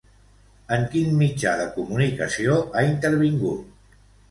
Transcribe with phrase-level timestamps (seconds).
[0.77, 3.89] En quin mitjà de comunicació ha intervingut?